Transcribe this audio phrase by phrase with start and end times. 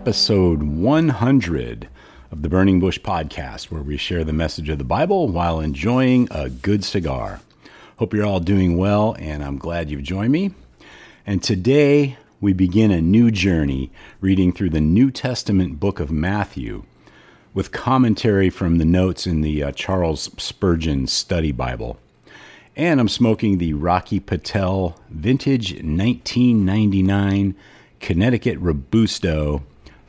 [0.00, 1.88] Episode 100
[2.30, 6.28] of the Burning Bush podcast, where we share the message of the Bible while enjoying
[6.30, 7.40] a good cigar.
[7.96, 10.52] Hope you're all doing well, and I'm glad you've joined me.
[11.26, 16.84] And today we begin a new journey reading through the New Testament book of Matthew
[17.52, 21.98] with commentary from the notes in the uh, Charles Spurgeon Study Bible.
[22.76, 27.56] And I'm smoking the Rocky Patel Vintage 1999
[27.98, 29.64] Connecticut Robusto,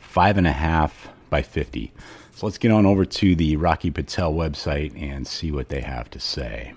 [0.09, 1.93] five and a half by 50.
[2.31, 6.09] So let's get on over to the Rocky Patel website and see what they have
[6.09, 6.73] to say.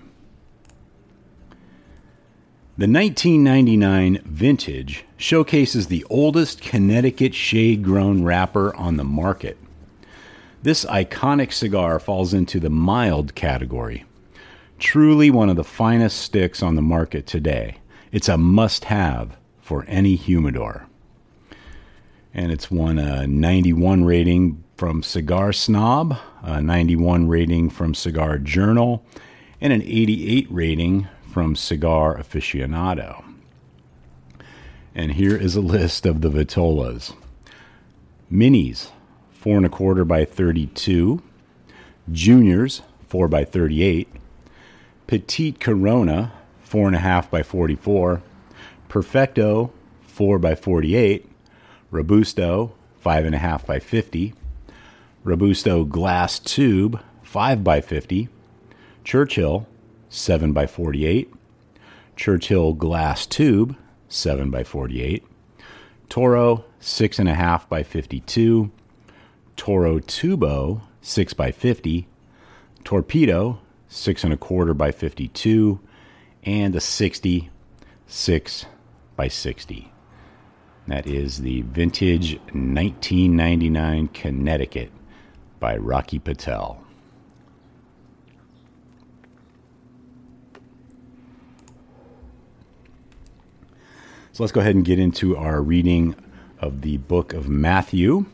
[2.77, 9.57] The 1999 Vintage showcases the oldest Connecticut shade grown wrapper on the market.
[10.61, 14.05] This iconic cigar falls into the mild category.
[14.77, 17.77] Truly one of the finest sticks on the market today.
[18.11, 20.87] It's a must have for any humidor.
[22.33, 29.05] And it's won a 91 rating from Cigar Snob, a 91 rating from Cigar Journal,
[29.61, 33.23] and an 88 rating from Cigar Aficionado.
[34.95, 37.15] And here is a list of the Vitolas
[38.31, 38.89] Minis,
[39.31, 41.21] 4 and a quarter by 32.
[42.11, 44.09] Juniors, 4 by 38.
[45.07, 46.33] Petite Corona,
[46.67, 48.21] 4.5 by 44.
[48.89, 49.71] Perfecto,
[50.07, 51.29] 4 by 48.
[51.93, 52.71] Robusto,
[53.05, 54.33] 5.5 by 50.
[55.23, 58.29] Robusto Glass Tube, 5 by 50.
[59.03, 59.67] Churchill,
[60.09, 61.31] 7 by 48.
[62.15, 63.75] Churchill Glass Tube,
[64.09, 65.23] 7 by 48.
[66.09, 68.71] Toro, 6.5 by 52.
[69.55, 72.07] Toro Tubo, 6 by 50.
[72.83, 75.79] Torpedo, 6 and a quarter by 52.
[76.43, 77.51] And a 60,
[78.07, 78.65] 6
[79.15, 79.92] by 60.
[80.87, 84.91] That is the vintage 1999 Connecticut
[85.59, 86.83] by Rocky Patel.
[94.33, 96.15] So let's go ahead and get into our reading
[96.59, 98.25] of the book of Matthew.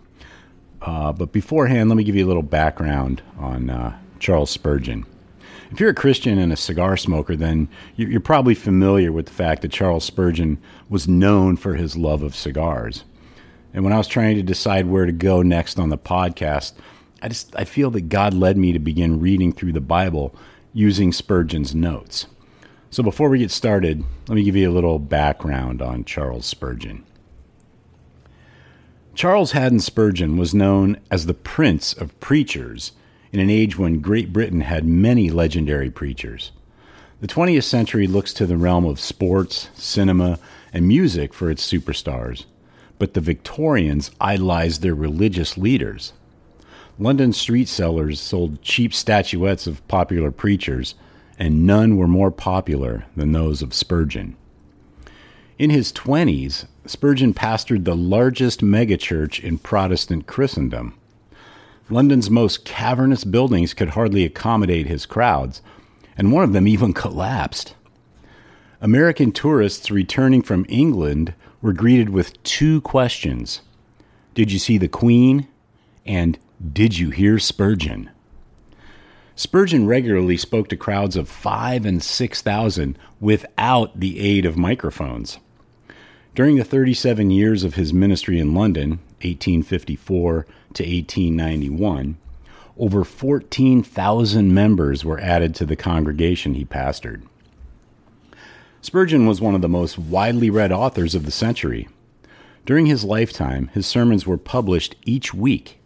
[0.82, 5.06] Uh, but beforehand, let me give you a little background on uh, Charles Spurgeon.
[5.72, 9.62] If you're a Christian and a cigar smoker, then you're probably familiar with the fact
[9.62, 10.58] that Charles Spurgeon
[10.90, 13.04] was known for his love of cigars.
[13.74, 16.74] And when I was trying to decide where to go next on the podcast,
[17.22, 20.34] I just I feel that God led me to begin reading through the Bible
[20.74, 22.26] using Spurgeon's notes.
[22.90, 27.06] So before we get started, let me give you a little background on Charles Spurgeon.
[29.14, 32.94] Charles Haddon Spurgeon was known as the Prince of Preachers
[33.32, 36.52] in an age when Great Britain had many legendary preachers.
[37.22, 40.40] The 20th century looks to the realm of sports, cinema,
[40.72, 42.46] and music for its superstars,
[42.98, 46.14] but the Victorians idolized their religious leaders.
[46.98, 50.96] London street sellers sold cheap statuettes of popular preachers,
[51.38, 54.36] and none were more popular than those of Spurgeon.
[55.58, 60.94] In his 20s, Spurgeon pastored the largest megachurch in Protestant Christendom.
[61.90, 65.62] London's most cavernous buildings could hardly accommodate his crowds,
[66.16, 67.74] and one of them even collapsed.
[68.82, 73.62] American tourists returning from England were greeted with two questions
[74.34, 75.48] Did you see the Queen?
[76.06, 76.38] and
[76.74, 78.10] Did You Hear Spurgeon?
[79.36, 85.40] Spurgeon regularly spoke to crowds of five and 6,000 without the aid of microphones.
[86.36, 92.18] During the 37 years of his ministry in London, 1854 to 1891,
[92.78, 97.24] over 14,000 members were added to the congregation he pastored.
[98.82, 101.90] Spurgeon was one of the most widely read authors of the century.
[102.66, 105.80] During his lifetime, his sermons were published each week.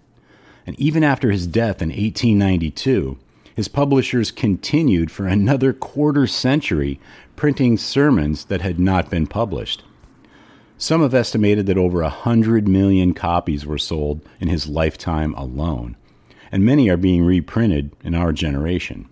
[0.67, 3.17] And even after his death in 1892,
[3.55, 6.99] his publishers continued for another quarter century
[7.35, 9.83] printing sermons that had not been published.
[10.77, 15.95] Some have estimated that over a hundred million copies were sold in his lifetime alone,
[16.51, 19.07] and many are being reprinted in our generation.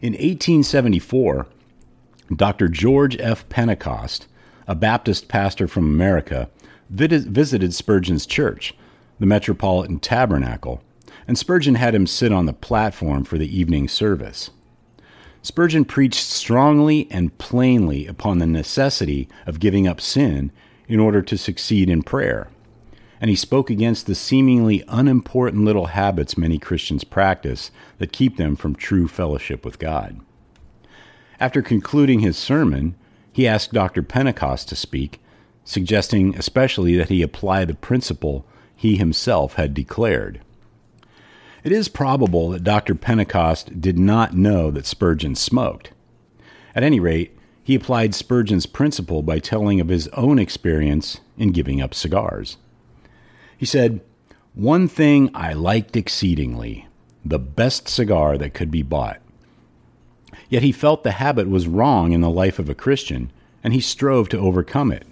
[0.00, 1.46] In 1874,
[2.34, 2.68] Dr.
[2.68, 3.48] George F.
[3.48, 4.28] Pentecost,
[4.68, 6.48] a Baptist pastor from America,
[6.88, 8.74] visited Spurgeon's church,
[9.18, 10.82] the Metropolitan Tabernacle,
[11.28, 14.50] and Spurgeon had him sit on the platform for the evening service.
[15.42, 20.50] Spurgeon preached strongly and plainly upon the necessity of giving up sin
[20.88, 22.48] in order to succeed in prayer,
[23.20, 28.56] and he spoke against the seemingly unimportant little habits many Christians practice that keep them
[28.56, 30.20] from true fellowship with God.
[31.38, 32.96] After concluding his sermon,
[33.32, 34.02] he asked Dr.
[34.02, 35.20] Pentecost to speak
[35.68, 40.40] suggesting especially that he apply the principle he himself had declared.
[41.64, 42.94] It is probable that Dr.
[42.94, 45.92] Pentecost did not know that Spurgeon smoked.
[46.74, 51.82] At any rate, he applied Spurgeon's principle by telling of his own experience in giving
[51.82, 52.56] up cigars.
[53.56, 54.00] He said,
[54.54, 56.86] One thing I liked exceedingly
[57.24, 59.20] the best cigar that could be bought.
[60.48, 63.30] Yet he felt the habit was wrong in the life of a Christian,
[63.62, 65.06] and he strove to overcome it.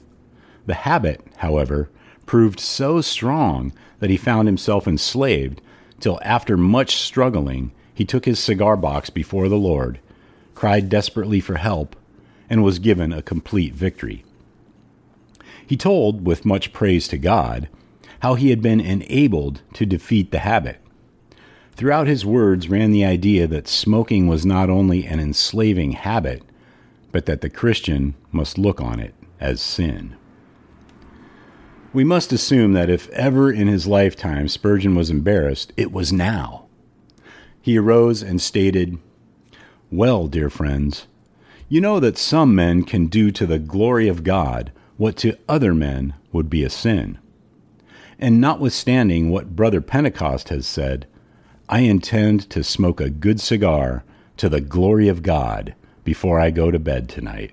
[0.64, 1.90] The habit, however,
[2.24, 5.60] proved so strong that he found himself enslaved
[6.00, 10.00] till after much struggling he took his cigar box before the Lord,
[10.54, 11.96] cried desperately for help,
[12.48, 14.24] and was given a complete victory.
[15.66, 17.68] He told, with much praise to God,
[18.20, 20.78] how he had been enabled to defeat the habit.
[21.72, 26.42] Throughout his words ran the idea that smoking was not only an enslaving habit,
[27.12, 30.16] but that the Christian must look on it as sin.
[31.96, 36.66] We must assume that if ever in his lifetime Spurgeon was embarrassed, it was now.
[37.62, 38.98] He arose and stated,
[39.90, 41.06] Well, dear friends,
[41.70, 45.72] you know that some men can do to the glory of God what to other
[45.72, 47.16] men would be a sin.
[48.18, 51.06] And notwithstanding what Brother Pentecost has said,
[51.66, 54.04] I intend to smoke a good cigar
[54.36, 57.52] to the glory of God before I go to bed tonight.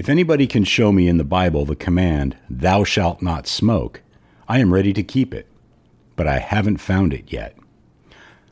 [0.00, 4.00] If anybody can show me in the Bible the command, Thou shalt not smoke,
[4.48, 5.46] I am ready to keep it,
[6.16, 7.54] but I haven't found it yet.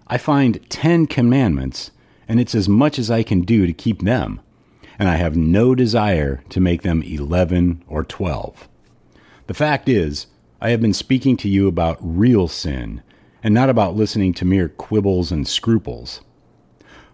[0.08, 1.90] I find ten commandments,
[2.28, 4.42] and it's as much as I can do to keep them,
[4.98, 8.68] and I have no desire to make them eleven or twelve.
[9.46, 10.26] The fact is,
[10.60, 13.02] I have been speaking to you about real sin,
[13.42, 16.20] and not about listening to mere quibbles and scruples.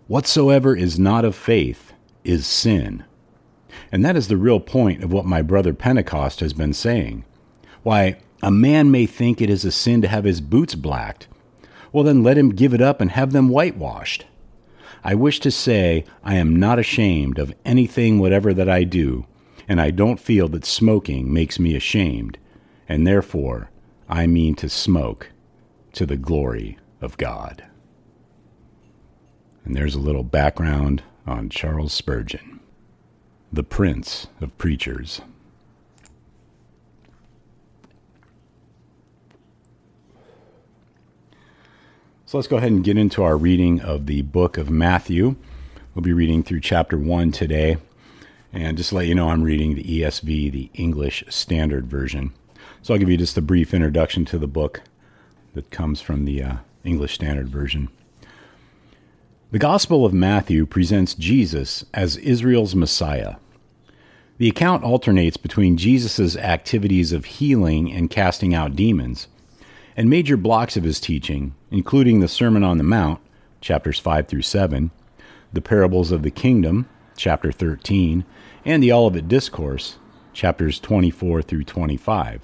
[0.08, 1.92] Whatsoever is not of faith
[2.25, 3.04] is sin.
[3.93, 7.25] And that is the real point of what my brother Pentecost has been saying.
[7.83, 11.28] Why, a man may think it is a sin to have his boots blacked.
[11.93, 14.26] Well, then let him give it up and have them whitewashed.
[15.04, 19.26] I wish to say I am not ashamed of anything whatever that I do,
[19.69, 22.38] and I don't feel that smoking makes me ashamed,
[22.88, 23.71] and therefore
[24.09, 25.31] I mean to smoke
[25.93, 27.64] to the glory of God.
[29.64, 32.61] And there's a little background on Charles Spurgeon
[33.54, 35.20] the prince of preachers.
[42.26, 45.37] So let's go ahead and get into our reading of the book of Matthew.
[45.94, 47.76] We'll be reading through chapter 1 today.
[48.52, 52.32] And just to let you know, I'm reading the ESV, the English Standard Version.
[52.82, 54.82] So I'll give you just a brief introduction to the book
[55.54, 57.88] that comes from the uh, English Standard Version.
[59.52, 63.37] The Gospel of Matthew presents Jesus as Israel's Messiah.
[64.37, 69.29] The account alternates between Jesus' activities of healing and casting out demons,
[69.97, 73.21] and major blocks of his teaching, including the Sermon on the Mount,
[73.61, 74.91] chapters 5 through 7,
[75.53, 78.25] the parables of the kingdom, chapter 13,
[78.64, 79.99] and the Olivet Discourse,
[80.33, 82.43] chapters 24 through 25.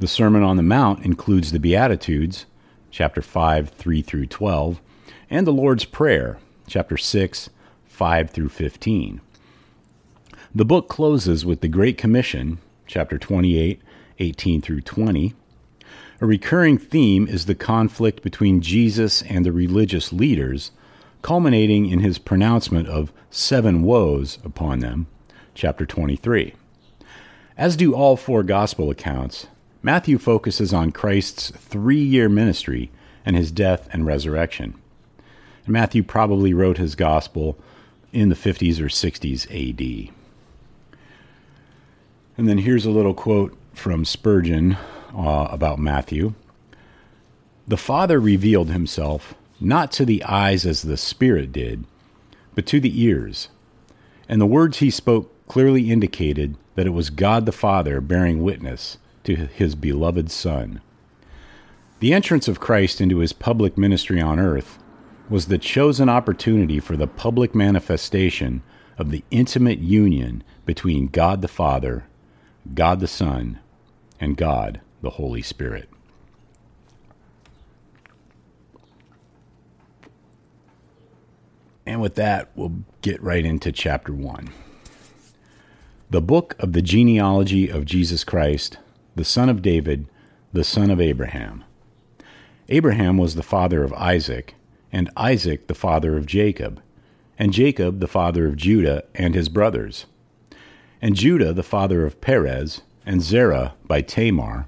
[0.00, 2.44] The Sermon on the Mount includes the Beatitudes,
[2.90, 4.82] chapter 5, 3 through 12,
[5.30, 7.48] and the Lord's Prayer, chapter 6,
[7.86, 9.22] 5 through 15.
[10.54, 13.82] The book closes with the Great Commission, chapter 28,
[14.18, 15.34] 18 through 20.
[16.22, 20.70] A recurring theme is the conflict between Jesus and the religious leaders,
[21.20, 25.06] culminating in his pronouncement of seven woes upon them,
[25.54, 26.54] chapter 23.
[27.58, 29.48] As do all four gospel accounts,
[29.82, 32.90] Matthew focuses on Christ's three year ministry
[33.26, 34.80] and his death and resurrection.
[35.66, 37.58] Matthew probably wrote his gospel
[38.14, 40.14] in the 50s or 60s AD.
[42.38, 44.76] And then here's a little quote from Spurgeon
[45.12, 46.34] uh, about Matthew.
[47.66, 51.84] The Father revealed himself not to the eyes as the Spirit did,
[52.54, 53.48] but to the ears.
[54.28, 58.98] And the words he spoke clearly indicated that it was God the Father bearing witness
[59.24, 60.80] to his beloved Son.
[61.98, 64.78] The entrance of Christ into his public ministry on earth
[65.28, 68.62] was the chosen opportunity for the public manifestation
[68.96, 72.04] of the intimate union between God the Father,
[72.74, 73.58] God the Son,
[74.20, 75.88] and God the Holy Spirit.
[81.86, 84.50] And with that, we'll get right into chapter 1.
[86.10, 88.78] The book of the genealogy of Jesus Christ,
[89.16, 90.06] the son of David,
[90.52, 91.64] the son of Abraham.
[92.68, 94.54] Abraham was the father of Isaac,
[94.92, 96.82] and Isaac the father of Jacob,
[97.38, 100.04] and Jacob the father of Judah and his brothers,
[101.00, 104.66] and Judah the father of Perez, and Zerah by Tamar,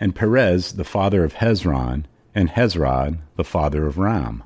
[0.00, 4.42] and Perez the father of Hezron, and Hezron the father of Ram,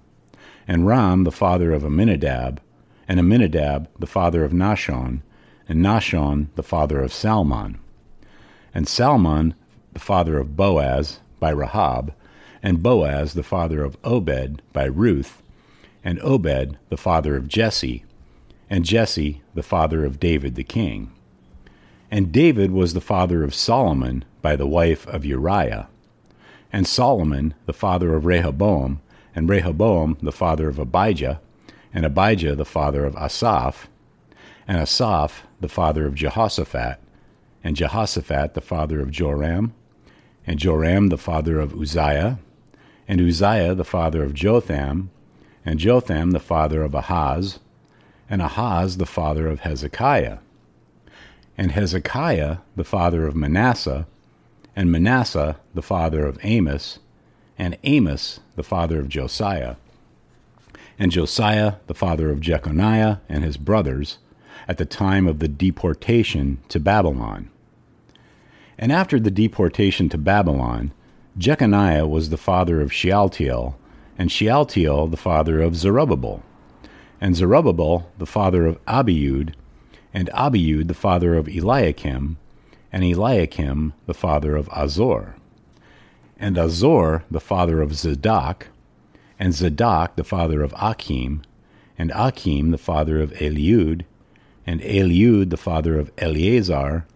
[0.67, 2.61] and Ram the father of Amminadab,
[3.07, 5.23] and Amminadab the father of Nahshon,
[5.69, 7.79] and Nahshon the father of Salmon,
[8.75, 9.55] and Salmon
[9.93, 12.13] the father of Boaz by Rahab,
[12.63, 15.43] and Boaz the father of Obed by Ruth,
[16.05, 18.05] and Obed the father of Jesse,
[18.71, 21.11] and Jesse the father of David the king.
[22.11, 25.89] And David was the father of Solomon by the wife of Uriah,
[26.73, 29.01] and Solomon the father of Rehoboam,
[29.35, 31.41] and Rehoboam the father of Abijah,
[31.93, 33.89] and Abijah the father of Asaph,
[34.67, 36.99] and Asaph the father of Jehoshaphat,
[37.65, 39.75] and Jehoshaphat the father of Joram,
[40.47, 42.39] and Joram the father of Uzziah,
[43.07, 45.11] and Uzziah the father of Jotham,
[45.65, 47.59] and Jotham the father of Ahaz,
[48.31, 50.39] and Ahaz the father of Hezekiah,
[51.57, 54.07] and Hezekiah the father of Manasseh,
[54.77, 56.99] and Manasseh the father of Amos,
[57.59, 59.77] and Amos the father of Josiah,
[60.99, 64.19] and Josiah the father of Jeconiah and his brothers,
[64.67, 67.51] at the time of the deportation to Babylon.
[68.79, 70.93] And after the deportation to Babylon,
[71.37, 73.77] Jeconiah was the father of Shealtiel,
[74.19, 76.43] and Shealtiel the father of Zerubbabel,
[77.21, 79.55] and Zerubbabel the father of Abiud,
[80.15, 82.37] and Abiud the father of Eliakim,
[82.93, 85.37] and Eliakim the father of Azor,
[86.39, 88.69] and Azor the father of Zadok,
[89.39, 91.43] and Zadok the father of Achim,
[91.99, 94.05] and Achim the father of Eliud,
[94.67, 97.07] and Eliud the father of Eleazar,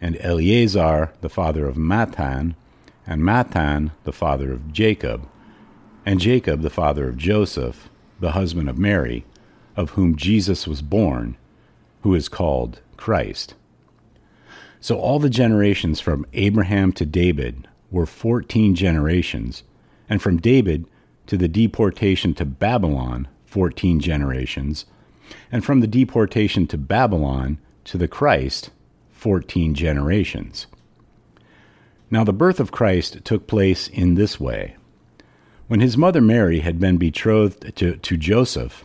[0.00, 2.54] and Eleazar the father of Matthan,
[3.06, 5.28] and Matthan the father of Jacob,
[6.04, 7.88] and Jacob the father of Joseph,
[8.18, 9.24] the husband of Mary,
[9.76, 11.36] of whom Jesus was born,
[12.02, 13.54] who is called Christ.
[14.80, 19.62] So all the generations from Abraham to David were 14 generations,
[20.08, 20.86] and from David
[21.26, 24.86] to the deportation to Babylon, 14 generations,
[25.50, 28.70] and from the deportation to Babylon to the Christ,
[29.12, 30.66] 14 generations.
[32.10, 34.76] Now, the birth of Christ took place in this way.
[35.68, 38.84] When his mother Mary had been betrothed to, to Joseph,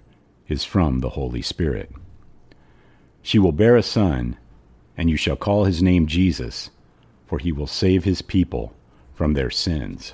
[0.51, 1.91] is from the Holy Spirit.
[3.21, 4.37] She will bear a son,
[4.97, 6.69] and you shall call his name Jesus,
[7.25, 8.73] for he will save his people
[9.13, 10.13] from their sins.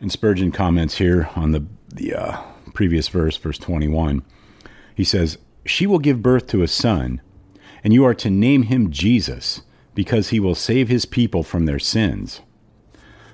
[0.00, 2.42] And Spurgeon comments here on the, the uh,
[2.74, 4.22] previous verse, verse 21.
[4.94, 7.20] He says, she will give birth to a son,
[7.82, 9.62] and you are to name him Jesus,
[9.94, 12.40] because he will save his people from their sins.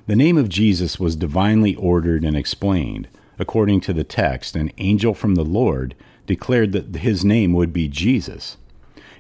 [0.07, 5.15] The name of Jesus was divinely ordered and explained, according to the text, an angel
[5.15, 5.95] from the Lord
[6.27, 8.57] declared that his name would be Jesus.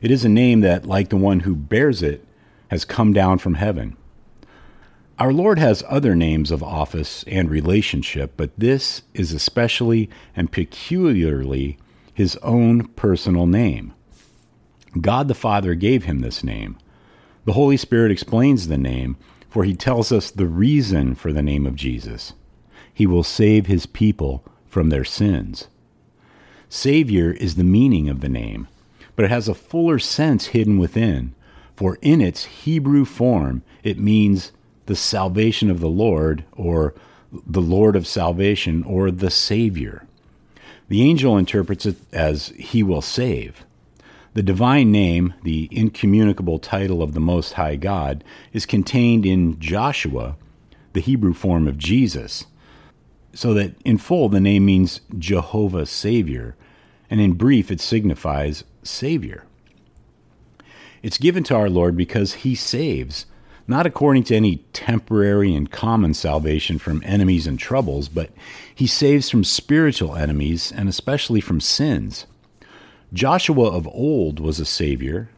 [0.00, 2.26] It is a name that, like the one who bears it,
[2.68, 3.96] has come down from heaven.
[5.18, 11.78] Our Lord has other names of office and relationship, but this is especially and peculiarly
[12.12, 13.92] his own personal name.
[15.00, 16.76] God the Father gave him this name.
[17.44, 19.16] The Holy Spirit explains the name,
[19.52, 22.32] for he tells us the reason for the name of Jesus.
[22.94, 25.68] He will save his people from their sins.
[26.70, 28.66] Savior is the meaning of the name,
[29.14, 31.34] but it has a fuller sense hidden within,
[31.76, 34.52] for in its Hebrew form it means
[34.86, 36.94] the salvation of the Lord, or
[37.30, 40.06] the Lord of salvation, or the Savior.
[40.88, 43.66] The angel interprets it as He will save.
[44.34, 48.24] The divine name, the incommunicable title of the Most High God,
[48.54, 50.36] is contained in Joshua,
[50.94, 52.46] the Hebrew form of Jesus,
[53.34, 56.56] so that in full the name means Jehovah Savior,
[57.10, 59.44] and in brief it signifies Savior.
[61.02, 63.26] It's given to our Lord because He saves,
[63.66, 68.30] not according to any temporary and common salvation from enemies and troubles, but
[68.74, 72.26] He saves from spiritual enemies and especially from sins.
[73.12, 75.28] Joshua of old was a savior,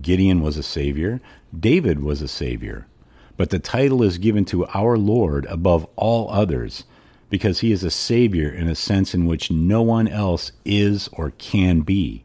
[0.00, 1.20] Gideon was a savior,
[1.58, 2.86] David was a savior,
[3.36, 6.84] but the title is given to our Lord above all others
[7.30, 11.30] because he is a savior in a sense in which no one else is or
[11.30, 12.22] can be.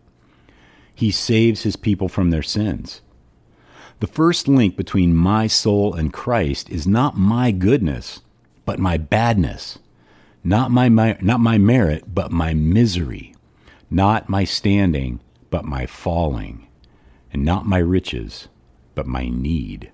[0.93, 3.01] He saves his people from their sins.
[4.01, 8.21] The first link between my soul and Christ is not my goodness,
[8.63, 9.79] but my badness.
[10.43, 13.33] Not my, my, not my merit, but my misery.
[13.89, 15.19] Not my standing,
[15.49, 16.67] but my falling.
[17.31, 18.47] And not my riches,
[18.95, 19.91] but my need.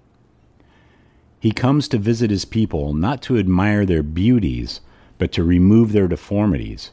[1.40, 4.82] He comes to visit his people not to admire their beauties,
[5.18, 6.92] but to remove their deformities,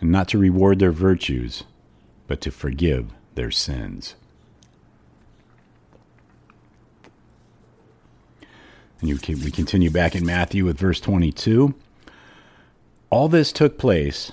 [0.00, 1.64] and not to reward their virtues,
[2.26, 4.14] but to forgive their sins.
[9.00, 11.74] And we continue back in Matthew with verse 22.
[13.08, 14.32] All this took place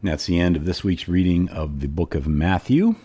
[0.00, 2.96] And that's the end of this week's reading of the book of Matthew.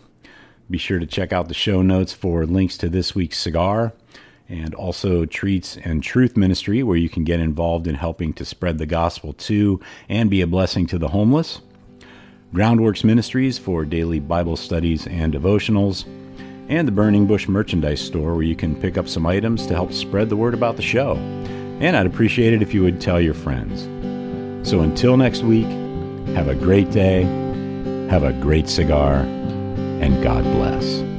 [0.69, 3.93] Be sure to check out the show notes for links to this week's cigar
[4.47, 8.77] and also Treats and Truth Ministry, where you can get involved in helping to spread
[8.77, 11.61] the gospel to and be a blessing to the homeless.
[12.53, 16.05] Groundworks Ministries for daily Bible studies and devotionals.
[16.67, 19.93] And the Burning Bush Merchandise Store, where you can pick up some items to help
[19.93, 21.15] spread the word about the show.
[21.79, 23.83] And I'd appreciate it if you would tell your friends.
[24.69, 25.67] So until next week,
[26.27, 27.23] have a great day,
[28.09, 29.17] have a great cigar,
[30.01, 31.10] and God bless.